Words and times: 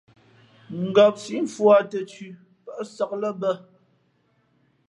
Ngāp 0.87 1.15
síʼ 1.23 1.43
mfūᾱ 1.45 1.73
tα̌ 1.89 2.01
thʉ̄ 2.09 2.29
pάʼ 2.63 2.79
nsāk 2.85 3.11
lά 3.21 3.29
bᾱ. 3.39 3.51